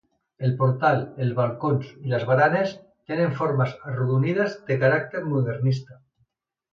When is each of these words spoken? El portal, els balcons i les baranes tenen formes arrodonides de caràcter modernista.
El 0.45 0.53
portal, 0.59 1.01
els 1.25 1.33
balcons 1.39 1.91
i 2.07 2.13
les 2.13 2.25
baranes 2.29 2.73
tenen 3.11 3.35
formes 3.41 3.75
arrodonides 3.91 4.57
de 4.71 4.79
caràcter 4.85 5.23
modernista. 5.35 5.99